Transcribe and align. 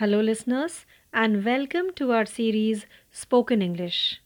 Hello, 0.00 0.22
listeners, 0.22 0.86
and 1.12 1.44
welcome 1.44 1.92
to 1.94 2.10
our 2.10 2.24
series 2.24 2.86
Spoken 3.10 3.60
English. 3.60 4.22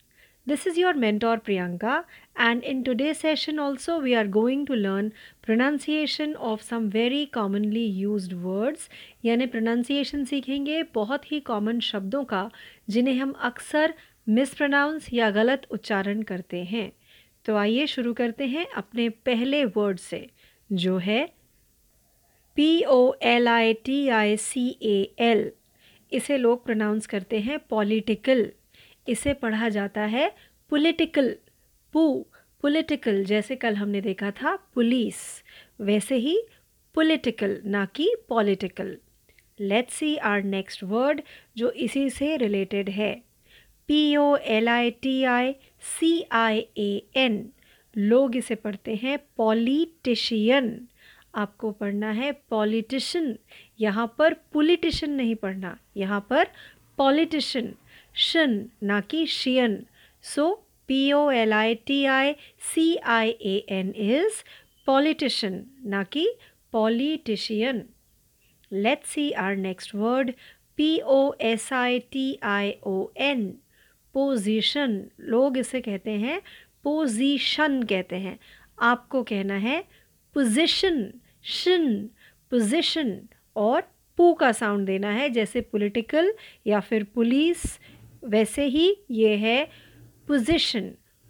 This 0.46 0.66
is 0.68 0.76
your 0.78 0.94
mentor 0.94 1.38
Priyanka, 1.38 2.04
and 2.36 2.62
in 2.62 2.84
today's 2.84 3.18
session, 3.18 3.58
also, 3.58 3.98
we 3.98 4.14
are 4.14 4.28
going 4.28 4.66
to 4.66 4.74
learn 4.74 5.12
pronunciation 5.42 6.36
of 6.36 6.62
some 6.62 6.90
very 6.90 7.26
commonly 7.26 7.82
used 8.02 8.34
words. 8.44 8.88
यानी 9.24 9.46
pronunciation 9.46 10.24
सीखेंगे 10.26 10.82
बहुत 10.94 11.24
ही 11.32 11.42
common 11.50 11.80
शब्दों 11.80 12.24
का 12.24 12.48
जिन्हें 12.90 13.18
हम 13.22 13.32
अक्सर 13.50 13.94
mispronounce 14.28 15.08
या 15.12 15.30
गलत 15.30 15.66
उच्चारण 15.70 16.22
करते 16.22 16.62
हैं 16.64 16.90
तो 17.44 17.56
आइए 17.56 17.86
शुरू 17.86 18.12
करते 18.22 18.46
हैं 18.46 18.66
अपने 18.76 19.08
पहले 19.26 19.64
वर्ड 19.64 19.98
से 19.98 20.26
जो 20.72 20.96
है 20.98 21.26
P 22.56 22.82
O 22.86 23.12
L 23.34 23.48
I 23.48 23.72
T 23.84 24.08
I 24.08 24.36
C 24.36 24.66
A 24.82 24.96
L 25.18 25.50
इसे 26.14 26.36
लोग 26.38 26.64
प्रोनाउंस 26.64 27.06
करते 27.06 27.38
हैं 27.40 27.58
पॉलिटिकल 27.70 28.50
इसे 29.08 29.32
पढ़ा 29.32 29.68
जाता 29.68 30.04
है 30.04 30.28
पॉलिटिकल 30.70 31.34
पू 31.92 32.26
पॉलिटिकल 32.62 33.24
जैसे 33.24 33.56
कल 33.56 33.74
हमने 33.74 34.00
देखा 34.00 34.30
था 34.30 34.56
पुलिस 34.74 35.16
वैसे 35.80 36.16
ही 36.16 36.36
पॉलिटिकल 36.94 37.60
ना 37.64 37.84
कि 37.84 38.14
political 38.28 38.96
let's 39.60 39.94
see 39.94 40.16
our 40.16 40.42
next 40.42 40.84
word 40.84 41.20
जो 41.56 41.70
इसी 41.70 42.10
से 42.10 42.36
रिलेटेड 42.36 42.90
है। 42.90 43.14
P 43.88 44.16
O 44.16 44.36
L 44.36 44.68
I 44.68 44.90
T 44.90 45.22
I 45.24 45.52
C 45.98 46.24
I 46.32 46.58
A 46.78 47.06
N 47.16 47.44
लोग 47.96 48.36
इसे 48.36 48.54
पढ़ते 48.54 48.94
हैं 48.94 49.18
पॉलिटिशियन 49.36 50.88
आपको 51.36 51.70
पढ़ना 51.72 52.10
है 52.12 52.30
पॉलिटिशन 52.50 53.34
यहाँ 53.80 54.06
पर 54.18 54.34
पोलिटिशियन 54.52 55.12
नहीं 55.12 55.34
पढ़ना, 55.36 55.76
यहाँ 55.96 56.20
पर 56.30 56.46
पॉलिटिशन 56.98 57.72
शन 58.14 58.64
ना 58.82 59.00
कि 59.00 59.26
Hsien. 59.26 59.84
So 60.24 60.52
P 60.88 61.12
O 61.12 61.30
L 61.30 61.52
I 61.52 61.74
T 61.86 62.04
I 62.06 62.34
C 62.72 62.96
I 62.96 63.30
A 63.30 63.56
N 63.70 63.92
is 63.96 64.42
politician 64.86 65.64
ना 65.86 66.02
कि 66.12 66.26
politician 66.72 67.82
let's 68.72 69.08
see 69.10 69.30
our 69.32 69.56
next 69.56 69.94
word 69.94 70.32
P 70.76 70.98
O 71.00 71.32
S 71.40 71.72
I 71.72 71.98
T 72.12 72.26
I 72.42 72.72
O 72.86 72.96
N 73.22 73.46
position 74.14 75.02
लोग 75.20 75.58
इसे 75.58 75.80
कहते 75.80 76.10
हैं 76.10 76.40
पोजीशन 76.84 77.82
कहते 77.82 78.16
हैं। 78.16 78.38
आपको 78.82 79.22
कहना 79.22 79.54
है 79.58 79.80
पोजिशन 80.34 81.02
शन 81.44 82.08
पोजिशन 82.50 83.20
और 83.56 83.80
पू 84.16 84.32
का 84.34 84.52
साउंड 84.52 84.86
देना 84.86 85.10
है, 85.10 85.28
जैसे 85.30 85.60
पॉलिटिकल 85.60 86.32
या 86.66 86.80
फिर 86.80 87.04
पुलिस 87.04 87.62
वैसे 88.24 88.64
ही 88.64 88.94
ये 89.10 89.36
है 89.36 89.64
पोजिशन 90.28 90.88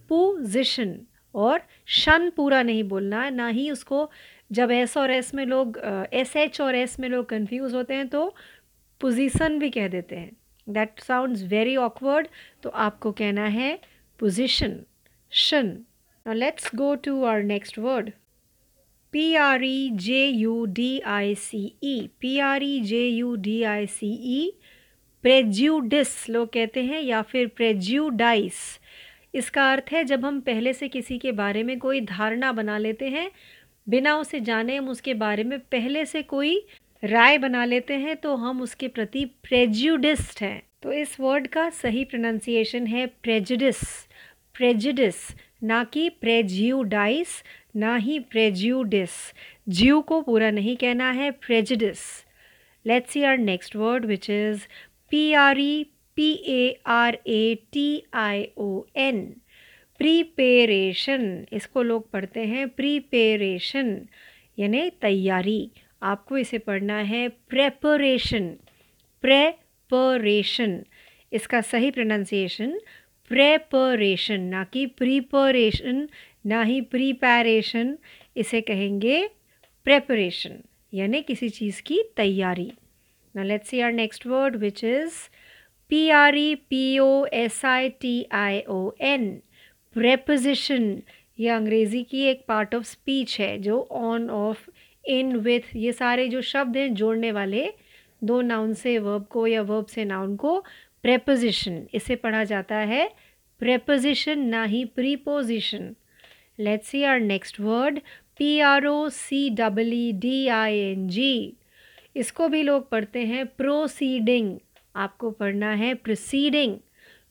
पोजिशन 0.09 0.99
और 1.35 1.61
शन 1.85 2.29
पूरा 2.29 2.63
नहीं 2.63 2.83
बोलना 2.83 3.21
है 3.23 3.31
ना 3.31 3.47
ही 3.47 3.69
उसको 3.71 4.09
जब 4.51 4.71
एस 4.71 4.97
और 4.97 5.11
एस 5.11 5.33
में 5.33 5.45
लोग 5.45 5.79
एस 6.13 6.35
एच 6.35 6.61
और 6.61 6.75
एस 6.75 6.99
में 6.99 7.09
लोग 7.09 7.25
कंफ्यूज 7.25 7.73
होते 7.73 7.93
हैं 7.93 8.07
तो 8.07 8.27
पोजीशन 9.01 9.59
भी 9.59 9.69
कह 9.69 9.87
देते 9.87 10.15
हैं। 10.15 10.31
दैट 10.69 10.99
साउंड्स 10.99 11.43
वेरी 11.43 11.75
ऑकवर्ड 11.75 12.27
तो 12.63 12.69
आपको 12.69 13.11
कहना 13.11 13.45
है 13.47 13.79
पोजिशन 14.19 14.79
शन 15.31 15.77
let's 16.27 16.71
go 16.75 16.95
to 16.95 17.23
our 17.23 17.43
next 17.43 17.79
word 17.79 18.11
P 19.15 19.35
R 19.35 19.63
E 19.63 19.89
J 19.95 20.25
U 20.27 20.65
D 20.65 20.99
I 21.07 21.35
C 21.35 21.59
E 21.83 22.09
P 22.21 22.37
R 22.39 22.63
E 22.63 22.79
J 22.79 22.99
U 23.07 23.35
D 23.35 23.61
I 23.63 23.85
C 23.87 24.07
E 24.07 24.51
prejudice 25.23 26.09
लोग 26.29 26.47
कहते 26.53 26.83
हैं 26.83 27.01
या 27.01 27.21
फिर 27.21 27.47
प्रेज्यूडाइस 27.47 28.57
इसका 29.33 29.71
अर्थ 29.71 29.93
है 29.93 30.03
जब 30.03 30.25
हम 30.25 30.39
पहले 30.41 30.73
से 30.73 30.87
किसी 30.87 31.17
के 31.17 31.31
बारे 31.31 31.63
में 31.63 31.77
कोई 31.79 32.01
धारणा 32.01 32.51
बना 32.51 32.77
लेते 32.77 33.09
हैं, 33.09 33.29
बिना 33.87 34.17
उसे 34.17 34.39
जाने 34.39 34.75
हम 34.75 34.89
उसके 34.89 35.13
बारे 35.13 35.43
में 35.43 35.59
पहले 35.59 36.05
से 36.05 36.23
कोई 36.23 36.61
राय 37.03 37.37
बना 37.37 37.65
लेते 37.65 37.93
हैं 37.93 38.15
तो 38.15 38.35
हम 38.35 38.61
उसके 38.61 38.87
प्रति 38.87 39.25
प्रेज्यूडिस्ट 39.43 40.41
हैं। 40.41 40.61
तो 40.83 40.91
इस 40.93 41.19
वर्ड 41.19 41.47
का 41.47 41.69
सही 41.73 42.05
प्रोनाउंसिएशन 42.05 42.87
है 42.87 43.05
प्रेजुडिस 43.23 43.83
प्रेजुडिस 44.55 45.27
ना 45.63 45.83
कि 45.83 46.09
प्रेज्यूडाइस 46.21 47.43
ना 47.75 47.95
ही 47.95 48.19
प्रेज्यूडिस 48.19 49.09
ज्यू 49.69 50.01
को 50.01 50.21
पूरा 50.21 50.51
नहीं 50.51 50.75
कहना 50.77 51.11
है 51.11 51.31
prejudice 51.31 51.99
let's 52.85 53.11
see 53.11 53.23
our 53.23 53.37
next 53.37 53.75
word 53.75 54.05
which 54.05 54.29
is 54.29 54.67
P 55.11 55.33
R 55.33 55.59
E 55.59 55.83
P 56.15 56.31
A 56.47 56.81
R 56.87 57.17
A 57.27 57.43
T 57.73 58.03
I 58.13 58.45
O 58.57 58.85
N 58.95 59.21
preparation 59.97 61.45
इसको 61.53 61.83
लोग 61.83 62.09
पढ़ते 62.11 62.45
हैं 62.45 62.67
प्रीपेरेशन 62.69 64.07
यानी 64.59 64.89
तैयारी. 65.01 65.71
आपको 66.01 66.37
इसे 66.37 66.57
पढ़ना 66.57 66.97
है 67.11 67.27
प्रेपरेशन 67.49 68.49
प्रेपरेशन 69.21 70.83
इसका 71.31 71.61
सही 71.61 71.91
प्रोनाउंसिएशन 71.91 72.77
प्रेपरेशन 73.27 74.41
ना 74.41 74.63
कि 74.63 74.85
प्रीपरेशन 74.85 76.07
ना 76.45 76.61
ही 76.63 76.79
प्रीपैरेशन, 76.83 77.95
इसे 78.37 78.61
कहेंगे 78.61 79.27
प्रेपरेशन, 79.85 80.57
यानी 80.93 81.21
किसी 81.21 81.49
चीज़ 81.49 81.81
की 81.85 82.01
तैयारी। 82.17 82.71
ना 83.35 83.43
let's 83.43 83.69
see 83.69 83.79
our 83.79 83.91
next 83.93 84.27
word 84.27 84.55
which 84.55 84.83
is 84.83 85.13
P 85.91 86.07
R 86.11 86.35
E 86.37 86.53
P 86.69 86.97
O 86.99 87.25
S 87.33 87.63
I 87.65 87.89
T 88.01 88.15
I 88.33 88.61
O 88.69 88.79
N 89.03 89.29
preposition 89.95 91.01
ये 91.39 91.49
अंग्रेज़ी 91.49 92.03
की 92.03 92.23
एक 92.25 92.43
पार्ट 92.47 92.75
ऑफ़ 92.75 92.83
स्पीच 92.85 93.39
है, 93.39 93.57
जो 93.59 93.87
ऑन 93.91 94.29
ऑफ़ 94.29 94.69
इन 95.05 95.35
विथ 95.37 95.75
ये 95.75 95.91
सारे 95.91 96.27
जो 96.27 96.41
शब्द 96.43 96.77
हैं, 96.77 96.93
जोड़ने 96.93 97.31
वाले 97.31 97.67
दो 98.21 98.39
नाउन 98.41 98.73
से 98.73 98.97
वर्ब 98.99 99.25
को 99.31 99.45
या 99.47 99.61
वर्ब 99.63 99.85
से 99.85 100.05
नाउन 100.05 100.35
को 100.35 100.59
प्रेपोजिशन 101.03 101.85
इसे 101.93 102.15
पढ़ा 102.15 102.43
जाता 102.43 102.75
है 102.91 103.07
प्रेपोजिशन 103.61 104.39
ना 104.47 104.63
ही 104.63 104.83
preposition 104.95 105.93
let's 106.59 106.87
see 106.87 107.03
our 107.03 107.19
next 107.19 107.59
word 107.59 107.99
P 108.37 108.59
R 108.59 108.85
O 108.87 109.07
C 109.09 109.49
double 109.55 109.91
D 110.19 110.47
I 110.47 110.77
N 110.79 111.07
G 111.07 111.33
इसको 112.15 112.47
भी 112.47 112.61
लोग 112.63 112.89
पढ़ते 112.89 113.25
हैं 113.25 113.45
प्रोसीडिंग 113.57 114.57
आपको 114.95 115.31
पढ़ना 115.31 115.71
है 115.73 115.93
proceeding 116.03 116.77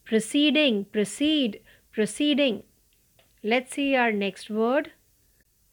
proceeding 0.07 0.85
proceed 0.93 1.57
proceeding 1.95 2.59
let's 3.45 3.73
see 3.75 3.93
our 3.95 4.13
next 4.15 4.51
word 4.51 4.89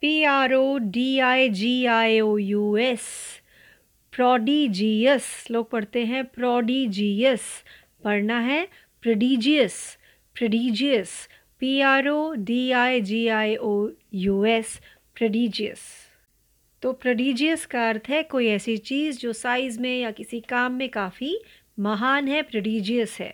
P 0.04 0.24
R 0.24 0.54
O 0.54 0.78
D 0.92 1.08
I 1.20 1.50
G 1.50 1.74
I 1.86 2.20
O 2.22 2.38
U 2.38 2.76
S 2.78 3.08
prodigious 4.14 5.26
लोग 5.52 5.70
पढ़ते 5.72 6.06
हैं 6.06 6.24
प्रोडिजियस 6.30 7.42
पढ़ना 8.04 8.40
है 8.40 8.66
prodigious 9.04 9.76
prodigious 10.36 11.14
P 11.62 11.82
R 11.82 12.08
O 12.08 12.34
D 12.34 12.72
I 12.72 13.02
G 13.02 13.28
I 13.28 13.56
O 13.56 13.88
U 14.14 14.46
S 14.46 14.80
prodigious 15.16 15.80
तो 16.82 16.92
prodigious 16.94 17.66
का 17.66 17.90
अर्थ 17.90 18.10
है 18.10 18.24
कोई 18.24 18.48
ऐसी 18.48 18.78
चीज़ 18.78 19.20
जो 19.20 19.34
साइज़ 19.34 19.80
में 19.80 20.00
या 20.00 20.12
किसी 20.12 20.40
काम 20.40 20.72
में 20.74 20.90
काफ़ी 20.90 21.44
महान 21.80 22.28
है 22.28 22.42
प्रोडिजियस 22.42 23.18
है। 23.20 23.34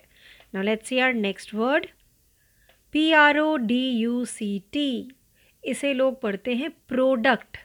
Now 0.54 0.62
let's 0.62 0.88
see 0.88 0.98
our 0.98 1.12
next 1.12 1.54
word 1.54 1.86
P 2.92 3.12
R 3.12 3.38
O 3.38 3.56
D 3.56 3.90
U 3.90 4.24
C 4.24 4.62
T 4.72 5.08
इसे 5.64 5.94
लोग 5.94 6.20
पढ़ते 6.20 6.54
हैं 6.54 6.70
प्रोडक्ट 6.88 7.56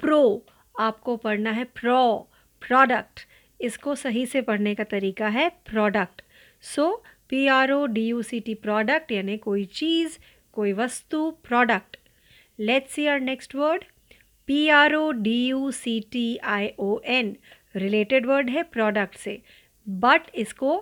प्रो 0.00 0.46
आपको 0.78 1.16
पढ़ना 1.16 1.50
है 1.50 1.64
प्रो 1.64 2.30
प्रोडक्ट 2.60 3.20
इसको 3.60 3.94
सही 3.94 4.26
से 4.26 4.40
पढ़ने 4.40 4.74
का 4.74 4.84
तरीका 4.84 5.28
है 5.28 5.48
product 5.48 6.22
so 6.60 7.04
P 7.32 7.46
R 7.48 7.70
O 7.72 7.84
D 7.86 8.04
U 8.06 8.22
C 8.22 8.38
T 8.46 8.54
product 8.54 9.12
यानी 9.12 9.36
कोई 9.38 9.64
चीज़, 9.74 10.18
कोई 10.52 10.72
वस्तु 10.72 11.30
product 11.44 11.96
let's 12.58 12.92
see 12.94 13.06
our 13.06 13.20
next 13.20 13.54
word 13.56 13.84
P 14.48 14.68
R 14.68 14.94
O 14.94 15.10
D 15.22 15.36
U 15.46 15.70
C 15.70 15.98
T 16.12 16.36
I 16.56 16.68
O 16.78 16.98
N 17.14 17.36
related 17.76 18.26
word 18.26 18.50
है 18.50 18.62
प्रोडक्ट 18.72 19.16
से. 19.18 19.36
बट 19.86 20.30
इसको 20.34 20.76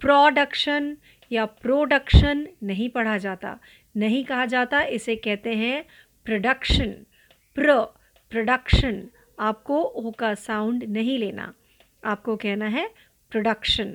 प्रोडक्शन 0.00 0.92
या 1.30 1.44
production 1.62 2.46
नहीं 2.62 2.88
पढ़ा 2.90 3.16
जाता. 3.18 3.56
नहीं 3.94 4.24
कहा 4.24 4.46
जाता, 4.46 4.82
इसे 4.82 5.16
कहते 5.16 5.54
हैं 5.54 5.82
प्रोडक्शन 6.26 6.92
प्र 7.56 7.80
प्रोडक्शन 8.32 9.02
आपको 9.38 9.82
ओ 9.82 10.10
का 10.18 10.34
साउंड 10.40 10.84
नहीं 10.90 11.18
लेना. 11.18 11.52
आपको 12.04 12.36
कहना 12.36 12.66
है 12.68 12.86
प्रोडक्शन 13.32 13.94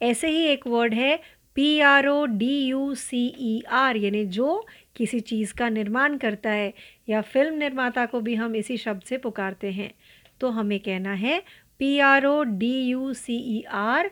ऐसे 0.00 0.28
ही 0.28 0.44
एक 0.46 0.66
वर्ड 0.66 0.94
है 0.94 1.16
P 1.56 1.80
R 1.80 2.06
O 2.08 2.24
D 2.24 2.52
U 2.60 2.94
C 2.94 3.26
E 3.40 3.60
R 3.70 3.96
यानी 3.96 4.24
जो 4.26 4.64
किसी 4.96 5.20
चीज़ 5.22 5.54
का 5.54 5.68
निर्माण 5.68 6.16
करता 6.18 6.50
है, 6.50 6.72
या 7.08 7.20
फ़िल्म 7.22 7.54
निर्माता 7.54 8.04
को 8.06 8.20
भी 8.20 8.34
हम 8.34 8.54
इसी 8.56 8.76
शब्द 8.76 9.02
से 9.02 9.16
पुकारते 9.18 9.70
हैं। 9.72 9.90
तो 10.40 10.50
हमें 10.50 10.78
कहना 10.80 11.12
है 11.14 11.42
P 11.80 11.98
R 12.00 12.26
O 12.26 12.42
D 12.44 12.72
U 12.82 13.12
C 13.14 13.36
E 13.58 13.62
R 13.70 14.10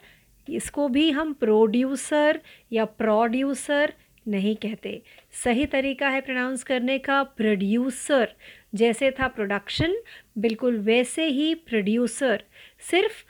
इसको 0.49 0.89
भी 0.89 1.11
हम 1.11 1.33
प्रोड्यूसर 1.35 2.41
या 2.73 2.85
प्रोड्यूसर 2.85 3.93
नहीं 4.27 4.55
कहते। 4.57 5.01
सही 5.45 5.67
तरीका 5.67 6.09
है 6.09 6.21
प्रोनाउंस 6.21 6.63
करने 6.65 6.99
का 6.99 7.23
प्रोड्यूसर 7.23 8.35
जैसे 8.75 9.11
था 9.11 9.29
प्रोडक्शन 9.29 9.95
बिल्कुल 10.39 10.79
वैसे 10.81 11.27
ही 11.27 11.55
प्रोड्यूसर 11.69 12.43
सिर्फ़ 12.91 13.25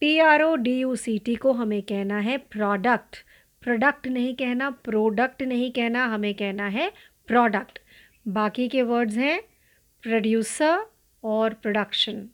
P 0.00 0.18
R 0.18 0.42
O 0.42 0.54
D 0.54 0.78
U 0.78 0.96
C 0.96 1.18
T 1.18 1.34
को 1.34 1.52
हमें 1.52 1.82
कहना 1.82 2.18
है 2.18 2.36
प्रोडक्ट 2.38 3.16
प्रोडक्ट 3.62 4.06
नहीं 4.08 4.34
कहना 4.34 4.70
प्रोडक्ट 4.70 5.42
नहीं 5.42 5.70
कहना, 5.72 6.04
हमें 6.04 6.34
कहना 6.34 6.66
है 6.68 6.92
प्रोडक्ट 7.26 7.78
बाकी 8.28 8.68
के 8.68 8.82
वर्ड्स 8.82 9.16
हैं 9.16 9.40
प्रोड्यूसर 10.02 10.86
और 11.24 11.54
production 11.54 12.28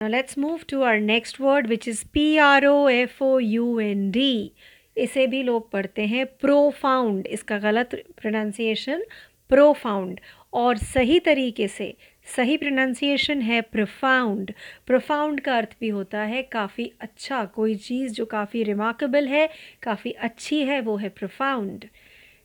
let's 0.00 0.38
move 0.38 0.60
to 0.68 0.82
our 0.82 0.98
next 1.00 1.40
word 1.40 1.66
which 1.66 1.88
is 1.88 2.04
P 2.12 2.36
R 2.36 2.66
O 2.66 2.88
F 2.88 3.22
O 3.24 3.38
U 3.38 3.78
N 3.80 4.10
D 4.10 4.52
इसे 4.96 5.26
भी 5.26 5.42
लोग 5.42 5.70
पढ़ते 5.70 6.06
हैं 6.06 6.26
प्रोफाउंड 6.26 7.26
इसका 7.26 7.58
गलत 7.58 7.94
प्रोनाउंसिएशन 8.16 9.04
प्रोफाउंड 9.48 10.20
और 10.56 10.76
सही 10.76 11.18
तरीके 11.20 11.68
से, 11.68 11.96
सही 12.36 12.56
प्रोनाउंसिएशन 12.56 13.40
है 13.42 13.60
प्रोफाउंड 13.60 14.52
प्रोफाउंड 14.86 15.40
का 15.40 15.56
अर्थ 15.56 15.76
भी 15.80 15.88
होता 15.88 16.20
है 16.22 16.42
काफ़ी 16.42 16.92
अच्छा 17.00 17.44
कोई 17.44 17.74
चीज़ 17.74 18.12
जो 18.12 18.24
काफ़ी 18.24 18.62
रिमार्केबल 18.62 19.28
है, 19.28 19.48
काफ़ी 19.82 20.10
अच्छी 20.10 20.62
है, 20.64 20.80
वो 20.80 20.96
है 20.96 21.08
profound 21.08 21.84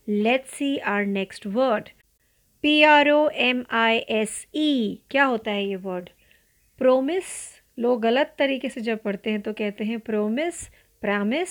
let's 0.10 0.54
see 0.54 0.78
our 0.78 1.06
next 1.06 1.48
word 1.48 1.90
P 2.63 2.84
R 2.84 3.10
O 3.10 3.30
M 3.30 3.63
I 3.72 3.98
S 3.98 4.48
E 4.56 5.00
क्या 5.10 5.24
होता 5.24 5.52
है 5.52 5.66
ये 5.66 5.75
वर्ड 5.75 6.10
प्रोमिस 6.78 7.25
लोग 7.80 8.02
गलत 8.02 8.36
तरीके 8.40 8.69
से 8.69 8.81
जब 8.81 9.02
पढ़ते 9.02 9.30
हैं 9.30 9.42
तो 9.42 9.54
कहते 9.54 9.84
हैं 9.84 10.00
प्रोमिस 10.00 10.68
प्रामिस 11.02 11.50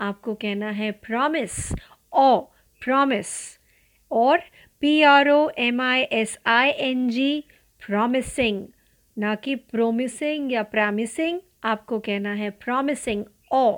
आपको 0.00 0.34
कहना 0.34 0.70
है 0.70 0.90
प्रॉमिस 0.90 1.72
ओ 2.12 2.38
प्रॉमिस 2.82 3.60
और 4.10 4.40
P 4.82 5.02
R 5.02 5.28
O 5.28 5.50
M 5.58 5.80
I 5.80 6.02
S 6.12 6.38
I 6.46 6.70
N 6.80 7.08
G 7.08 7.44
promising 7.86 8.66
ना 9.16 9.34
कि 9.34 9.54
प्रोमिसिंग 9.54 10.52
या 10.52 10.62
प्रामिसिंग 10.62 11.40
आपको 11.64 11.98
कहना 11.98 12.32
है 12.32 12.50
promising 12.50 13.24
O 13.52 13.76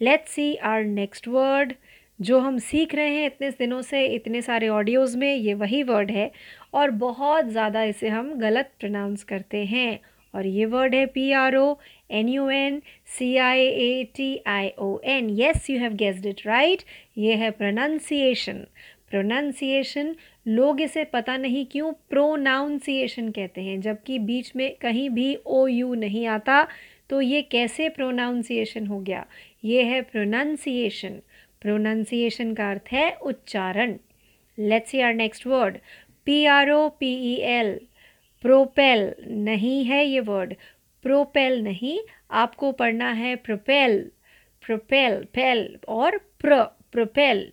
let's 0.00 0.30
see 0.30 0.54
our 0.54 0.84
next 0.84 1.28
word 1.28 1.72
जो 2.20 2.38
हम 2.38 2.58
सीख 2.58 2.94
रहे 2.94 3.14
हैं 3.16 3.26
इतने 3.26 3.50
दिनों 3.50 3.80
से, 3.82 4.04
इतने 4.06 4.42
सारे 4.42 4.68
ऑडियोज़ 4.68 5.16
में, 5.18 5.34
ये 5.34 5.54
वही 5.54 5.82
वर्ड 5.82 6.10
है 6.10 6.30
और 6.74 6.90
बहुत 6.90 7.48
ज़्यादा 7.48 7.82
इसे 7.82 8.08
हम 8.08 8.32
गलत 8.34 8.70
प्रनाउंस 8.80 9.24
करते 9.24 9.64
हैं। 9.64 9.98
और 10.34 10.46
ये 10.46 10.64
वर्ड 10.64 10.94
है 10.94 11.06
P 11.06 11.30
R 11.32 11.56
O 11.56 11.76
N 12.10 12.28
U 12.28 12.48
N 12.50 12.80
C 13.18 13.36
I 13.36 13.60
A 13.60 14.04
T 14.16 14.36
I 14.46 14.68
O 14.78 14.98
N 15.04 15.30
yes 15.30 15.68
you 15.70 15.78
have 15.78 15.94
guessed 15.94 16.26
it 16.26 16.46
right 16.46 16.82
ये 17.18 17.34
है 17.34 17.50
प्रोनाउंसिएशन 17.50 18.64
प्रोनाउंसिएशन 19.12 20.14
लोग 20.48 20.80
इसे 20.80 21.04
पता 21.04 21.36
नहीं 21.36 21.64
क्यों 21.72 21.92
प्रोनाउंसिएशन 22.10 23.30
कहते 23.30 23.60
हैं, 23.60 23.80
जबकि 23.80 24.18
बीच 24.20 24.52
में 24.56 24.74
कहीं 24.82 25.08
भी 25.10 25.34
ओ 25.36 25.66
यू 25.68 25.94
नहीं 25.94 26.26
आता 26.28 26.66
तो 27.10 27.20
ये 27.20 27.42
कैसे 27.42 27.88
प्रोनाउंसिएशन 27.88 28.86
हो 28.86 29.00
गया? 29.00 29.24
ये 29.64 29.82
है 29.82 30.00
प्रोनाउंसिएशन 30.02 31.20
प्रोनाउंसिएशन 31.62 32.54
का 32.54 32.70
अर्थ 32.70 32.92
है 32.92 33.10
उच्चारण। 33.22 33.96
Let's 34.58 34.90
see 34.90 35.00
our 35.00 35.14
next 35.14 35.46
word 35.46 35.78
P 36.26 36.44
R 36.46 36.70
O 36.70 36.88
P 37.00 37.14
E 37.32 37.34
L 37.50 37.78
propel 38.42 39.12
नहीं 39.28 39.84
है 39.84 40.04
ये 40.04 40.20
वर्ड 40.22 40.54
प्रोपेल 41.04 41.62
नहीं, 41.62 41.98
आपको 42.30 42.72
पढ़ना 42.72 43.10
है 43.12 43.34
प्रोपेल 43.36 44.00
प्रोपेल 44.62 45.22
पेल 45.34 45.76
और 45.88 46.18
प्र 46.40 46.62
प्रोपेल 46.92 47.50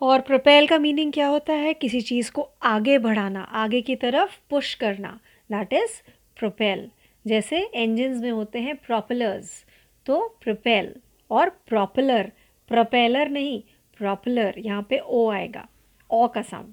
और 0.00 0.20
प्रोपेल 0.20 0.66
का 0.66 0.78
मीनिंग 0.78 1.12
क्या 1.12 1.26
होता 1.26 1.52
है? 1.52 1.72
किसी 1.72 2.00
चीज़ 2.00 2.30
को 2.32 2.48
आगे 2.62 2.98
बढ़ाना, 2.98 3.40
आगे 3.40 3.80
की 3.80 3.96
तरफ़ 3.96 4.30
पुश 4.50 4.74
करना 4.74 5.20
दैट 5.50 5.72
इज़ 5.72 6.02
प्रोपेल 6.38 6.90
जैसे 7.26 7.58
इंजन्स 7.74 8.22
में 8.22 8.30
होते 8.30 8.58
हैं 8.58 8.74
प्रोपेलर्स 8.76 9.64
तो 10.06 10.38
प्रोपेल 10.42 10.94
और 11.30 11.48
प्रोपेलर 11.48 12.32
प्रोपेलर 12.68 13.28
नहीं 13.28 13.60
प्रोपेलर 13.98 14.54
यहाँ 14.58 14.82
पे 14.82 14.98
ओ 14.98 15.30
आएगा 15.30 15.68
ओ 16.10 16.26
का 16.26 16.42
sound 16.42 16.72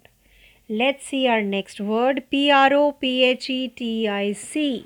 Let's 0.72 1.02
see 1.02 1.25
our 1.25 1.42
next 1.42 1.81
word 1.81 2.20
P 2.31 2.50
R 2.50 2.74
O 2.74 2.92
P 2.92 3.20
H 3.20 3.48
E 3.52 3.68
T 3.68 4.06
I 4.06 4.34
C 4.34 4.86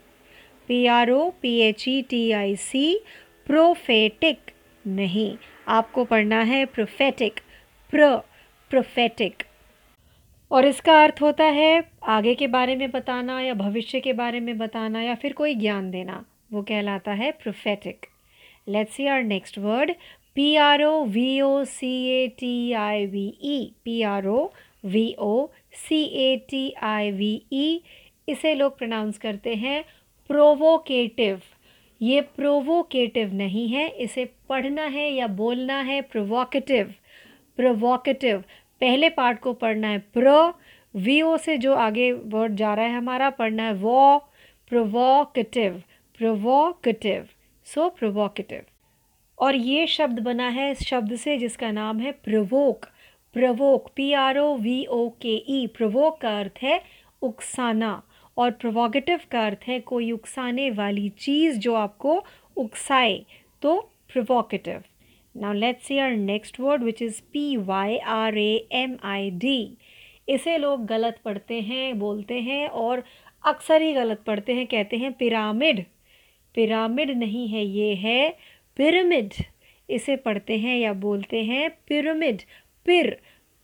P 0.68 0.86
R 0.88 1.10
O 1.10 1.30
P 1.30 1.60
H 1.60 1.88
E 1.88 2.02
T 2.02 2.32
I 2.32 2.56
C 2.56 3.00
prophetic 3.46 4.38
नहीं. 4.88 5.38
आपको 5.68 6.04
पढ़ना 6.04 6.42
है 6.42 6.66
प्रोफेटिक 6.66 7.40
प्र 7.92 8.16
प्रोफेटिक 8.72 9.44
और 10.52 10.66
इसका 10.66 11.04
अर्थ 11.04 11.22
होता 11.22 11.44
है 11.44 11.82
आगे 12.04 12.34
के 12.36 12.48
बारे 12.48 12.76
में 12.76 12.90
बताना 12.92 13.40
या 13.42 13.54
भविष्य 13.54 14.00
के 14.00 14.14
बारे 14.14 14.40
में 14.40 14.58
बताना 14.58 15.02
या 15.02 15.16
फिर 15.16 15.34
कोई 15.34 15.56
ज्ञान 15.56 15.90
देना। 15.92 16.24
वो 16.52 16.62
कहलाता 16.62 17.12
है 17.12 17.32
prophetic 17.32 18.06
let's 18.68 18.94
see 18.94 19.08
our 19.08 19.24
next 19.24 19.58
word 19.58 19.92
P 20.36 20.56
R 20.56 20.84
O 20.84 21.04
V 21.06 21.42
O 21.42 21.64
C 21.64 21.94
A 22.08 22.28
T 22.28 22.74
I 22.74 23.06
V 23.06 23.26
E 23.42 23.72
P 23.84 24.02
R 24.04 24.28
O 24.28 24.48
V 24.84 25.14
O 25.20 25.46
C 25.88 26.04
A 26.04 26.36
T 26.50 26.72
I 26.82 27.12
V 27.12 27.34
E 27.52 27.78
इसे 28.28 28.54
लोग 28.58 28.78
प्रोनाउंस 28.78 29.18
करते 29.18 29.54
हैं 29.54 29.82
प्रोवोकेटिव 30.28 31.40
ये 32.02 32.22
प्रोवोकेटिव 32.22 33.34
नहीं 33.34 33.68
है, 33.68 33.88
इसे 33.88 34.26
पढ़ना 34.50 34.86
है 34.86 35.10
या 35.14 35.28
बोलना 35.28 35.82
है 35.82 36.02
प्रोवोकेटिव 36.02 36.94
प्रोवोकेटिव 37.58 38.44
पहले 38.82 39.10
पार्ट 39.10 39.40
को 39.40 39.54
पढ़ना 39.54 39.88
है 39.88 40.00
प्रो 40.00 40.60
वी 40.96 41.22
ओ 41.22 41.38
से 41.38 41.58
जो 41.58 41.74
आगे 41.74 42.12
वर्ड 42.12 42.56
जा 42.56 42.74
रहा 42.76 42.86
है 42.86 42.94
हमारा, 42.94 43.30
पढ़ना 43.30 43.64
है 43.64 43.74
वो 43.74 44.18
प्रोवोकेटिव 44.70 45.84
प्रोवोकेटिव 46.18 47.28
सो 47.66 47.90
प्रोवोकेटिव 47.90 48.62
और 49.38 49.56
ये 49.56 49.88
शब्द 49.88 50.20
बना 50.20 50.48
है 50.48 50.72
इस 50.72 50.80
शब्द 50.82 51.16
से 51.16 51.38
जिसका 51.38 51.72
नाम 51.72 52.00
है 52.00 52.12
provoke 52.12 52.86
provoke 53.34 53.90
P 53.96 54.14
R 54.14 54.38
O 54.38 54.56
V 54.56 54.86
O 54.90 55.10
K 55.10 55.36
E 55.48 55.66
provoke 55.68 56.22
का 56.22 56.40
अर्थ 56.40 56.60
है 56.62 56.80
उकसाना 57.22 58.02
और 58.38 58.52
प्रोवोगेटिव 58.52 59.20
का 59.32 59.46
अर्थ 59.46 59.68
है 59.68 59.80
कोई 59.80 60.12
उकसाने 60.12 60.70
वाली 60.70 61.10
चीज़ 61.10 61.60
जो 61.60 61.74
आपको 61.74 62.24
उकसाए 62.56 63.20
तो 63.62 63.80
provocative 64.14 64.84
now 65.38 65.54
let's 65.54 65.86
see 65.86 65.98
our 66.00 66.12
next 66.12 66.60
word 66.60 66.84
which 66.84 67.02
is 67.02 67.22
P 67.34 67.56
Y 67.58 67.98
R 67.98 68.38
A 68.38 68.68
M 68.72 68.96
I 69.04 69.30
D 69.30 69.78
इसे 70.30 70.58
लोग 70.58 70.86
गलत 70.86 71.20
पढ़ते 71.26 71.60
हैं, 71.62 72.00
बोलते 72.00 72.40
हैं 72.40 72.68
और 72.68 73.04
अक्सर 73.46 73.82
ही 73.82 73.94
गलत 73.94 74.24
पढ़ते 74.28 74.54
हैं, 74.54 74.66
कहते 74.68 74.98
हैं 74.98 75.12
पिरामिड। 75.12 75.84
पिरामिड 76.56 77.12
नहीं 77.18 77.48
है, 77.48 77.64
ये 77.66 77.94
है 77.96 78.30
पिरामिड। 78.78 79.34
इसे 79.90 80.16
पढ़ते 80.16 80.58
हैं 80.58 80.78
या 80.78 80.94
बोलते 80.94 81.44
हैं 81.44 81.70
पिरामिड। 81.88 82.42
पिर 82.86 83.18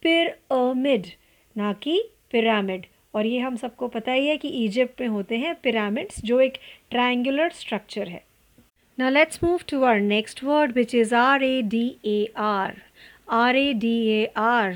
पिरामिड 0.03 1.08
ना 1.56 1.74
कि 1.74 2.01
पिरामिड। 2.32 2.86
और 3.13 3.25
ये 3.25 3.39
हम 3.39 3.56
सबको 3.56 3.88
पता 3.88 4.12
ही 4.12 4.27
है 4.27 4.38
कि 4.38 4.50
इजिप्ट 4.65 5.01
में 5.01 5.08
होते 5.08 5.38
हैं 5.38 5.53
पिरामिड्स, 5.56 6.22
जो 6.25 6.39
एक 6.39 6.53
ट्रायंगुलर 6.89 7.50
स्ट्रक्चर 7.50 8.08
है। 8.08 8.24
Is 10.95 11.13
R 11.15 11.43
A 11.43 11.62
D 11.62 11.85
A 12.05 12.33
R 12.38 12.73
R 13.31 13.55
A 13.55 13.73
D 13.73 13.95
A 14.07 14.25
R 14.38 14.75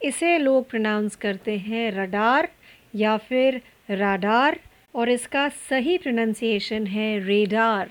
इसे 0.00 0.36
लोग 0.38 0.68
प्रोनाउंस 0.70 1.16
करते 1.16 1.56
हैं 1.58 1.90
रडार 1.92 2.48
या 2.94 3.16
फिर 3.28 3.60
राडार 3.90 4.58
और 4.94 5.10
इसका 5.10 5.48
सही 5.68 5.96
प्रोनाउंसिएशन 5.98 6.86
है 6.86 7.18
रेडार 7.26 7.90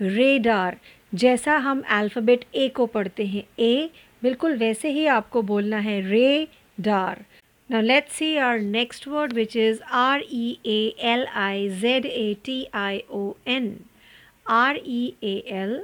रेडार 0.00 0.78
जैसा 1.14 1.56
हम 1.66 1.82
अल्फ़ाबेट 1.98 2.44
ए 2.54 2.68
को 2.76 2.86
पढ़ते 2.86 3.26
हैं 3.26 3.44
ए 3.58 3.90
बिल्कुल 4.22 4.56
वैसे 4.56 4.90
ही 4.90 5.06
आपको 5.16 5.42
बोलना 5.42 5.78
है 5.78 6.00
radar 6.80 7.24
Now 7.70 7.80
let's 7.80 8.14
see 8.14 8.38
our 8.38 8.58
next 8.58 9.06
word, 9.06 9.34
which 9.34 9.54
is 9.54 9.80
R 9.92 10.20
E 10.26 10.58
A 10.64 10.94
L 11.00 11.26
I 11.34 11.68
Z 11.70 11.90
A 12.06 12.34
T 12.36 12.66
I 12.72 13.04
O 13.12 13.36
N. 13.46 13.87
R 14.48 14.80
E 14.86 15.14
A 15.22 15.34
L 15.62 15.80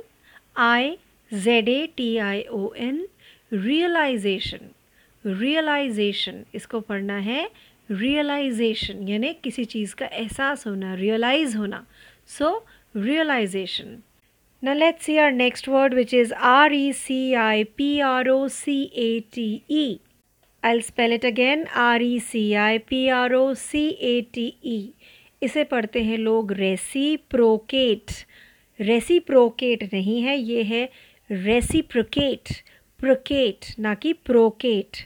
I 0.57 0.97
Z 1.33 1.69
A 1.69 1.87
T 1.97 2.17
I 2.19 2.43
O 2.51 2.73
N 2.77 3.07
realization 3.53 4.71
realization 5.25 6.45
इसको 6.55 6.81
पढ़ना 6.81 7.17
है 7.29 7.49
realisation 7.91 9.09
यानी 9.09 9.33
किसी 9.45 9.65
चीज़ 9.65 9.95
का 9.95 10.07
एहसास 10.07 10.67
होना 10.67 10.95
realize 10.95 11.57
होना। 11.57 11.85
So 12.39 12.57
realization 12.97 13.99
न 14.63 14.75
let's 14.77 15.05
see 15.05 15.17
our 15.17 15.33
next 15.33 15.69
word 15.69 15.95
which 15.95 16.15
is 16.15 16.33
R 16.35 16.73
E 16.73 16.93
C 16.93 17.33
I 17.35 17.65
P 17.79 17.99
R 18.01 18.29
O 18.29 18.47
C 18.49 18.83
A 18.95 19.09
T 19.35 19.49
E 19.71 19.99
I 20.63 20.81
spell 20.81 21.13
it 21.13 21.25
again 21.27 21.65
R 21.87 22.03
E 22.03 22.19
C 22.21 22.53
I 22.67 22.79
P 22.89 23.07
R 23.09 23.35
O 23.35 23.53
C 23.55 23.87
A 23.89 24.21
T 24.35 24.47
E 24.65 24.93
इसे 25.43 25.65
पढ़ते 25.65 26.03
हैं 26.03 26.19
लोग 26.19 26.53
रेसी 26.53 27.17
प्रोकेट 27.31 28.13
reciprocate 28.81 29.83
नहीं 29.93 30.21
है, 30.23 30.37
ये 30.37 30.63
है 30.63 30.89
reciprocate 31.31 32.53
प्रोकेट 33.01 33.67
ना 33.79 33.95
कि 33.95 34.13
प्रोकेट 34.27 34.97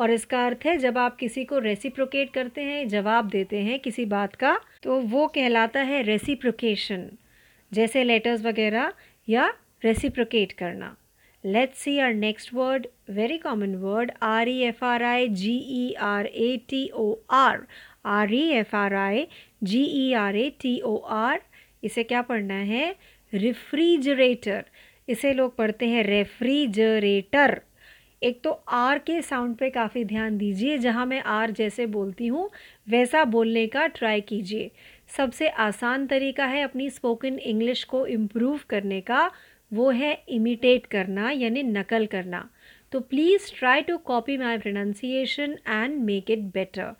और 0.00 0.10
इसका 0.10 0.44
अर्थ 0.46 0.64
है, 0.66 0.76
जब 0.78 0.98
आप 0.98 1.16
किसी 1.16 1.44
को 1.44 1.58
रेसिप्रोकेट 1.58 2.32
करते 2.34 2.60
हैं, 2.60 2.88
जवाब 2.88 3.28
देते 3.30 3.58
हैं 3.62 3.78
किसी 3.80 4.04
बात 4.06 4.34
का 4.34 4.58
तो 4.82 5.00
वो 5.00 5.26
कहलाता 5.34 5.80
है 5.80 6.02
रेसिप्रोकेशन 6.02 7.08
जैसे 7.72 8.04
लेटर्स 8.04 8.44
वगैरह 8.44 8.92
या 9.28 9.52
रेसिप्रोकेट 9.84 10.52
करना. 10.52 10.96
Let's 11.44 11.78
see 11.78 11.98
our 11.98 12.12
next 12.14 12.52
word 12.54 12.86
very 13.10 13.38
common 13.38 13.74
word 13.76 14.10
R 14.22 14.48
E 14.48 14.58
F 14.64 14.84
R 14.84 15.02
I 15.02 15.28
G 15.28 15.56
E 15.76 15.92
R 16.00 16.26
A 16.26 16.56
T 16.68 16.88
O 16.94 17.14
R 17.30 17.66
R 18.06 18.34
E 18.34 18.42
F 18.58 18.76
R 18.76 18.94
I 18.94 19.26
G 19.62 19.82
E 19.84 20.12
R 20.14 20.36
A 20.36 20.48
T 20.60 20.78
O 20.80 20.96
R 21.16 21.40
इसे 21.82 22.02
क्या 22.02 22.22
पढ़ना 22.22 22.54
है? 22.54 22.94
Refrigerator 23.32 24.64
इसे 25.08 25.32
लोग 25.34 25.56
पढ़ते 25.56 25.86
हैं 25.86 26.02
refrigerator 26.04 27.60
एक 28.22 28.40
तो 28.44 28.50
आर 28.68 28.98
के 28.98 29.20
साउंड 29.22 29.56
पे 29.56 29.68
काफ़ी 29.70 30.04
ध्यान 30.04 30.36
दीजिए, 30.38 30.76
जहाँ 30.78 31.06
मैं 31.06 31.22
आर 31.22 31.50
जैसे 31.50 31.86
बोलती 31.86 32.26
हूँ, 32.26 32.48
वैसा 32.88 33.24
बोलने 33.24 33.66
का 33.66 33.86
ट्राई 33.86 34.20
कीजिए। 34.20 34.70
सबसे 35.16 35.48
आसान 35.48 36.06
तरीका 36.06 36.44
है 36.46 36.62
अपनी 36.62 36.88
स्पोकन 36.90 37.38
इंग्लिश 37.38 37.82
को 37.84 38.06
इम्प्रूव 38.06 38.60
करने 38.68 39.00
का, 39.00 39.30
वो 39.72 39.90
है 39.90 40.12
इमिटेट 40.28 40.86
करना, 40.86 41.30
यानी 41.30 41.62
नकल 41.62 42.06
करना। 42.06 42.48
तो 42.92 43.00
please 43.00 43.52
try 43.58 43.82
to 43.82 43.96
copy 43.96 44.36
my 44.36 44.58
pronunciation 44.58 45.56
and 45.68 45.98
make 46.04 46.30
it 46.30 46.38
better 46.38 46.92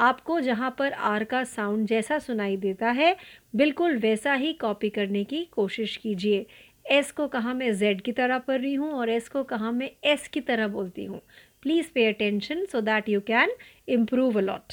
आपको 0.00 0.40
जहाँ 0.40 0.74
पर 0.78 0.92
आर 0.92 1.24
का 1.24 1.42
साउंड 1.44 1.86
जैसा 1.86 2.18
सुनाई 2.18 2.56
देता 2.56 2.90
है, 2.90 3.16
बिल्कुल 3.56 3.96
वैसा 3.98 4.34
ही 4.34 4.52
कॉपी 4.52 4.90
करने 4.90 5.24
की 5.24 5.44
कोशिश 5.52 5.96
कीजिए। 5.96 6.46
एस 6.90 7.10
को 7.12 7.26
कहाँ 7.28 7.54
मैं 7.54 7.72
जेड 7.78 8.00
की 8.00 8.12
तरह 8.12 8.38
पढ़ 8.38 8.60
रही 8.60 8.74
हूँ 8.74 8.92
और 8.92 9.10
एस 9.10 9.28
को 9.28 9.42
कहाँ 9.44 9.72
मैं 9.72 9.90
एस 10.04 10.28
की 10.28 10.40
तरह 10.40 10.68
बोलती 10.68 11.04
हूँ। 11.04 11.20
Please 11.62 11.90
pay 11.94 12.06
attention 12.06 12.64
so 12.66 12.80
that 12.80 13.08
you 13.08 13.20
can 13.20 13.52
improve 13.88 14.38
a lot 14.38 14.72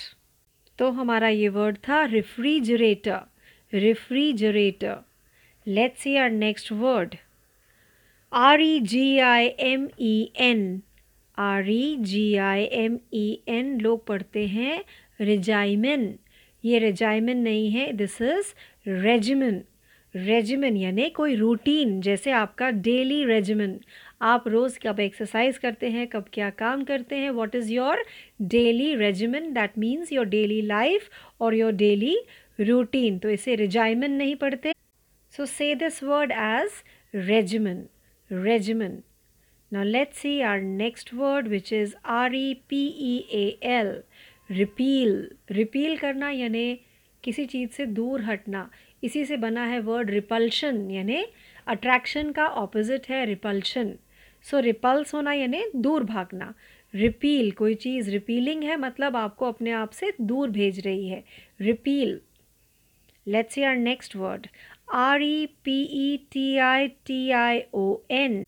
तो 0.79 0.89
हमारा 0.91 1.27
ये 1.27 1.49
वर्ड 1.49 1.77
था 1.87 2.03
refrigerator 2.05 3.19
refrigerator 3.73 4.97
let's 5.67 6.01
see 6.01 6.15
our 6.15 6.29
next 6.31 6.71
word 6.71 7.15
R 8.31 8.61
E 8.61 8.79
G 8.79 9.17
I 9.19 9.47
M 9.59 9.87
E 10.01 10.31
N 10.41 10.81
R 11.37 11.69
E 11.69 11.95
G 12.01 12.35
I 12.43 12.63
M 12.73 12.97
E 13.13 13.27
N 13.47 13.79
लोग 13.81 14.05
पढ़ते 14.07 14.45
हैं 14.47 14.83
रेजाइमेन 15.19 16.13
ये 16.63 16.79
रेजाइमेन 16.79 17.37
नहीं 17.37 17.69
है. 17.71 17.91
दिस 17.93 18.21
इज़ 18.21 18.53
रेजिमेंट 18.87 19.65
रेजिमेन 20.15 20.77
यानी 20.77 21.09
कोई 21.09 21.35
रूटीन 21.35 21.99
जैसे 22.01 22.31
आपका 22.31 22.69
डेली 22.87 23.23
रेजिमेन 23.25 23.79
आप 24.21 24.47
रोज़ 24.47 24.77
कब 24.83 24.99
एक्सरसाइज 24.99 25.57
करते 25.57 25.89
हैं, 25.89 26.07
कब 26.07 26.25
क्या 26.33 26.49
काम 26.49 26.83
करते 26.83 27.15
हैं 27.15 27.31
what 27.31 27.55
is 27.55 27.71
your 27.73 28.03
daily 28.41 28.93
regimen 28.95 29.51
that 29.53 29.77
means 29.77 30.11
your 30.13 30.25
daily 30.25 30.61
life 30.61 31.09
और 31.41 31.55
योर 31.55 31.71
डेली 31.73 32.17
रूटीन 32.59 33.19
तो 33.19 33.29
इसे 33.29 33.55
रिजाइमन 33.55 34.11
नहीं 34.11 34.35
पढ़ते. 34.35 34.73
So 35.33 35.45
say 35.45 35.73
this 35.75 36.03
word 36.03 36.31
as 36.31 36.83
regimen 37.15 37.85
regimen 38.31 39.03
let's 39.71 40.19
see 40.23 40.41
our 40.41 40.59
next 40.61 41.09
word, 41.13 41.47
which 41.53 41.69
is 41.77 41.93
r 42.17 42.33
e 42.33 42.45
p 42.69 42.77
e 43.05 43.15
a 43.37 43.41
l. 43.69 43.89
repeal 44.49 45.15
repeal 45.51 45.97
करना 45.97 46.29
यानी 46.31 46.79
किसी 47.23 47.45
चीज़ 47.45 47.69
से 47.71 47.85
दूर 47.85 48.21
हटना। 48.21 48.69
इसी 49.03 49.23
से 49.25 49.37
बना 49.37 49.65
है 49.65 49.79
वर्ड 49.79 50.09
रिपल्शन 50.09 50.89
यानी 50.91 51.23
अट्रैक्शन 51.67 52.31
का 52.31 52.45
ऑपोजिट 52.61 53.09
है 53.09 53.25
रिपल्शन 53.25 53.91
सो 54.45 54.59
रिपल्स 54.59 55.13
होना 55.13 55.33
यानी 55.33 55.63
दूर 55.75 56.03
भागना। 56.03 56.53
रिपील 56.93 57.51
कोई 57.51 57.75
चीज़ 57.75 58.09
रिपीलिंग 58.11 58.63
है 58.63 58.77
मतलब 58.77 59.15
आपको 59.15 59.45
अपने 59.45 59.71
आप 59.71 59.91
से 59.91 60.11
दूर 60.21 60.49
भेज 60.49 60.79
रही 60.85 61.07
है। 61.09 61.23
Repeal 61.61 62.19
let's 63.27 63.53
see 63.55 63.63
our 63.63 63.75
next 63.75 64.15
word 64.15 64.47
R 64.93 65.21
E 65.21 65.45
P 65.63 65.81
E 65.81 66.17
T 66.31 66.57
I 66.57 66.87
T 66.87 67.29
I 67.31 67.61
O 67.73 67.95
N 68.11 68.43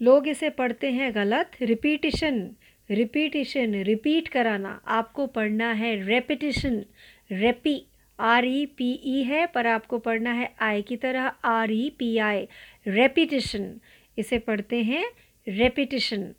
लोग 0.00 0.28
इसे 0.28 0.50
पढ़ते 0.50 0.90
हैं 0.92 1.14
गलत। 1.14 1.50
रिपीटिशन 1.62 2.48
रिपीटिशन 2.90 3.74
रिपीट 3.84 4.28
कराना, 4.28 4.80
आपको 4.86 5.26
पढ़ना 5.26 5.70
है 5.72 5.94
रेपिटिशन 6.04 6.84
रेपी 7.30 7.82
आर 8.18 8.44
ई 8.44 8.64
पी 8.78 8.92
ई 8.92 9.22
है, 9.22 9.46
पर 9.46 9.66
आपको 9.66 9.98
पढ़ना 9.98 10.32
है 10.32 10.52
आई 10.62 10.82
की 10.82 10.96
तरह 10.96 11.32
R 11.44 11.72
E 11.72 11.88
P 11.98 12.16
I 12.18 12.46
repetition 12.86 13.74
इसे 14.18 14.38
पढ़ते 14.38 14.82
हैं 14.82 15.04
repetition 15.46 16.34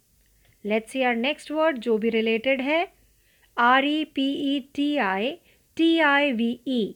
let's 0.66 0.92
see 0.92 1.02
our 1.02 1.16
next 1.16 1.52
word 1.52 1.78
जो 1.78 1.98
भी 1.98 2.10
रिलेटेड 2.10 2.62
है 2.62 2.88
R 3.58 3.86
E 3.86 4.04
P 4.16 4.32
E 4.56 4.60
T 4.76 4.96
I 4.98 5.32
T 5.78 5.98
I 6.00 6.32
V 6.32 6.60
E 6.68 6.96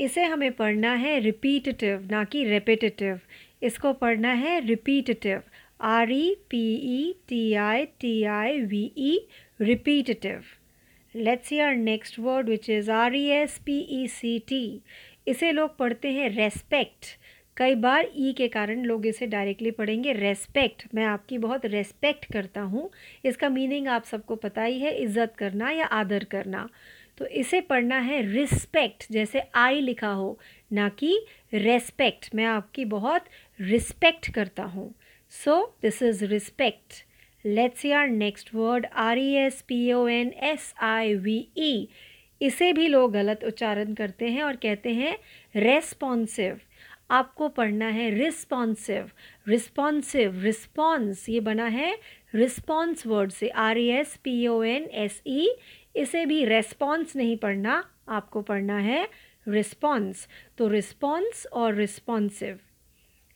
इसे 0.00 0.24
हमें 0.24 0.52
पढ़ना 0.52 0.94
है 0.94 1.18
रिपीटेटिव 1.20 2.08
ना 2.10 2.24
कि 2.24 2.44
रेपिटेटिव 2.44 3.20
इसको 3.62 3.92
पढ़ना 3.92 4.32
है 4.32 4.58
repetitive 4.66 5.42
R 5.80 6.10
E 6.12 6.34
P 6.50 6.62
E 6.74 7.12
T 7.28 7.42
I 7.54 7.84
T 8.00 8.22
I 8.24 8.60
V 8.60 8.82
E 8.96 9.18
repetitive 9.60 10.42
let's 11.14 11.48
see 11.48 11.58
our 11.58 11.74
next 11.76 12.18
word 12.18 12.48
which 12.48 12.70
is 12.70 12.90
R 12.90 13.14
E 13.16 13.24
S 13.32 13.58
P 13.66 13.78
E 14.02 14.06
C 14.08 14.38
T 14.48 14.64
इसे 15.28 15.52
लोग 15.52 15.76
पढ़ते 15.76 16.12
हैं 16.12 16.28
रेस्पेक्ट 16.30 17.06
कई 17.56 17.74
बार 17.74 18.06
ई 18.16 18.32
के 18.32 18.48
कारण 18.48 18.84
लोग 18.84 19.06
इसे 19.06 19.26
डायरेक्टली 19.26 19.70
पढ़ेंगे 19.70 20.12
रेस्पेक्ट 20.12 20.86
मैं 20.94 21.04
आपकी 21.04 21.38
बहुत 21.38 21.64
रेस्पेक्ट 21.66 22.24
करता 22.32 22.60
हूँ। 22.60 22.88
इसका 23.24 23.48
मीनिंग 23.48 23.88
आप 23.88 24.04
सबको 24.04 24.36
पता 24.36 24.62
ही 24.62 24.78
है, 24.80 24.94
इज़्ज़त 24.96 25.34
करना 25.38 25.70
या 25.70 25.86
आदर 25.86 26.24
करना। 26.30 26.68
तो 27.18 27.26
इसे 27.26 27.60
पढ़ना 27.60 27.98
है 27.98 28.20
रिस्पेक्ट 28.32 29.06
जैसे 29.12 29.42
आई 29.54 29.80
लिखा 29.80 30.12
हो, 30.12 30.38
ना 30.72 30.88
कि 30.88 31.18
रेस्पेक्ट 31.54 32.34
मैं 32.34 32.44
आपकी 32.46 32.84
बहुत 32.84 33.24
रिस्पेक्ट 33.58 34.30
करता 34.34 34.62
हूँ। 34.64 34.92
So 35.32 35.54
this 35.82 36.02
is 36.02 36.24
respect 36.24 37.04
let's 37.44 37.80
see 37.80 37.90
our 37.92 38.08
next 38.08 38.54
word 38.54 38.86
R 38.94 39.18
E 39.18 39.34
S 39.36 39.60
P 39.68 39.92
O 39.92 40.06
N 40.08 40.32
S 40.42 40.72
I 40.82 41.14
V 41.14 41.36
E 41.56 41.88
इसे 42.40 42.72
भी 42.72 42.86
लोग 42.88 43.12
गलत 43.12 43.44
उच्चारण 43.44 43.94
करते 43.94 44.28
हैं 44.28 44.42
और 44.42 44.56
कहते 44.56 44.92
हैं 44.94 45.16
रेस्पॉन्सिव 45.56 46.60
आपको 47.10 47.48
पढ़ना 47.48 47.88
है 47.88 48.10
रिस्पॉन्सिव 48.10 49.10
रिस्पॉन्सिव 49.48 50.40
रिस्पॉन्स 50.42 51.28
ये 51.28 51.40
बना 51.40 51.66
है 51.66 51.94
रिस्पॉन्स 52.34 53.06
वर्ड 53.06 53.30
से. 53.30 53.48
R 53.48 53.78
E 53.78 53.86
S 53.90 54.16
P 54.24 54.46
O 54.46 54.62
N 54.62 54.88
S 55.04 55.22
E 55.26 55.48
इसे 55.96 56.24
भी 56.26 56.44
रेस्पॉन्स 56.44 57.16
नहीं 57.16 57.36
पढ़ना. 57.36 57.82
आपको 58.08 58.42
पढ़ना 58.42 58.78
है 58.78 59.08
रिस्पॉन्स 59.48 60.26
तो 60.58 60.68
रिस्पॉन्स 60.68 61.46
और 61.52 61.74
responsive 61.74 62.58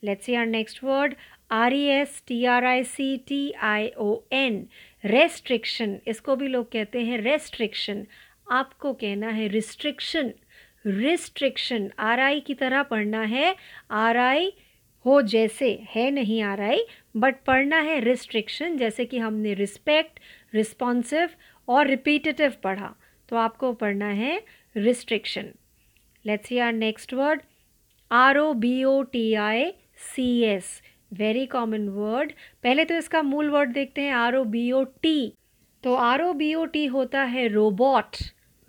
let's 0.03 0.27
see 0.27 0.35
our 0.35 0.47
next 0.47 0.83
word 0.85 1.15
R 1.55 1.75
E 1.75 1.83
S 1.95 2.23
T 2.27 2.45
R 2.53 2.65
I 2.65 2.85
C 2.85 3.17
T 3.29 3.41
I 3.63 3.89
O 3.99 4.15
N 4.33 4.67
restriction 5.05 5.99
इसको 6.09 6.37
भी 6.37 6.49
लोग 6.49 6.71
कहते 6.73 7.03
हैं 7.05 7.19
रेस्ट्रिक्शन 7.23 8.07
आपको 8.53 8.93
कहना 9.03 9.29
है 9.31 9.49
रिस्ट्रिक्शन 9.49 10.33
रिस्ट्रिक्शन 10.87 11.91
आर 11.99 12.21
आई 12.21 12.41
की 12.41 12.55
तरह 12.55 12.83
पढ़ना 12.83 13.23
है। 13.23 13.55
आर 13.91 14.17
आई 14.17 14.53
हो 15.05 15.21
जैसे, 15.23 15.71
है 15.91 16.11
नहीं 16.11 16.41
आर 16.43 16.61
आई 16.61 16.85
बट 17.17 17.37
पढ़ना 17.47 17.79
है 17.81 17.99
रिस्ट्रिक्शन 18.01 18.77
जैसे 18.77 19.05
कि 19.05 19.19
हमने 19.19 19.55
रिस्पेक्ट 19.55 20.21
रिस्पॉन्सिव 20.55 21.31
और 21.69 21.87
रिपीटेटिव 21.87 22.53
पढ़ा। 22.63 22.95
तो 23.29 23.37
आपको 23.37 23.73
पढ़ना 23.75 24.09
है 24.21 24.41
restriction 24.77 25.51
let's 26.25 26.49
see 26.49 26.59
our 26.59 26.73
next 26.73 27.15
word 27.15 27.41
R 28.11 28.39
O 28.39 28.53
B 28.55 28.83
O 28.85 29.01
T 29.13 29.33
I 29.43 29.71
C 30.07 30.29
S 30.45 30.81
very 31.19 31.47
common 31.47 31.89
word 31.89 32.33
पहले 32.63 32.85
तो 32.85 32.95
इसका 32.95 33.23
मूल 33.23 33.51
वर्ड 33.51 33.73
देखते 33.73 34.03
हैं 34.03 34.13
R 34.13 34.37
O 34.37 34.45
B 34.45 34.73
O 34.73 34.85
T 34.85 35.33
तो 35.85 35.95
R 35.95 36.23
O 36.23 36.33
B 36.33 36.55
O 36.55 36.65
T 36.65 36.87
होता 36.87 37.23
है 37.23 37.49
रोबोट 37.49 38.17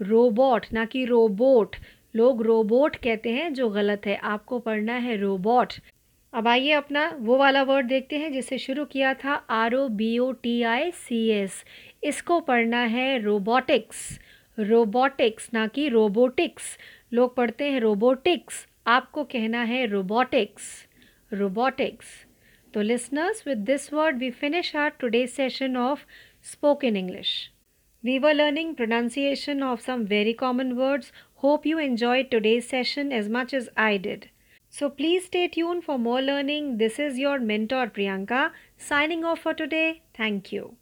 रोबोट 0.02 0.66
ना 0.74 0.86
कि 0.86 1.06
रोबोट 1.06 1.76
लोग 2.16 2.42
रोबोट 2.42 2.96
कहते 2.96 3.34
हैं 3.34 3.54
जो 3.54 3.70
गलत 3.70 4.06
है, 4.06 4.16
आपको 4.16 4.60
पढ़ना 4.60 4.94
है 4.94 5.18
रोबोट 5.18 5.74
अब 6.34 6.48
आइए 6.48 6.72
अपना 6.72 7.18
वो 7.20 7.38
वाला 7.38 7.64
वर्ड 7.64 7.88
देखते 7.88 8.18
हैं 8.18 8.32
जिसे 8.32 8.58
शुरू 8.58 8.86
किया 8.86 9.14
था 9.14 9.34
R 9.34 9.76
O 9.76 9.88
B 9.88 10.20
O 10.20 10.32
T 10.32 10.62
I 10.64 10.92
C 10.92 11.30
S 11.30 11.64
इसको 12.04 12.40
पढ़ना 12.40 12.78
है 12.78 13.22
रोबोटिक्स 13.22 14.20
रोबोटिक्स 14.60 15.50
ना 15.54 15.68
कि 15.68 15.88
रोबोटिक्स 15.90 16.78
लोग 17.14 17.36
पढ़ते 17.36 17.72
हैं 17.72 17.80
रोबोटिक्स 17.80 18.68
आपको 18.88 19.24
कहना 19.24 19.64
है 19.64 19.86
robotics 19.86 20.88
robotics 21.34 22.25
So, 22.76 22.82
listeners, 22.82 23.46
with 23.46 23.66
this 23.66 23.90
word, 23.90 24.20
we 24.20 24.32
finish 24.32 24.76
our 24.76 24.92
today's 24.92 25.32
session 25.32 25.78
of 25.78 26.06
spoken 26.42 26.98
English. 26.98 27.50
We 28.04 28.20
were 28.20 28.34
learning 28.34 28.76
pronunciation 28.76 29.64
of 29.64 29.80
some 29.80 30.06
very 30.06 30.34
common 30.34 30.76
words. 30.76 31.14
Hope 31.36 31.66
you 31.66 31.80
enjoyed 31.80 32.30
today's 32.30 32.68
session 32.68 33.14
as 33.14 33.30
much 33.30 33.54
as 33.54 33.70
I 33.78 33.96
did. 33.96 34.30
So 34.70 34.90
please 34.90 35.28
stay 35.28 35.48
tuned 35.48 35.86
for 35.86 35.98
more 35.98 36.22
learning. 36.22 36.78
This 36.78 37.00
is 37.00 37.18
your 37.18 37.40
mentor 37.40 37.88
Priyanka 37.88 38.52
signing 38.78 39.24
off 39.24 39.40
for 39.40 39.54
today. 39.54 40.02
Thank 40.14 40.52
you. 40.52 40.76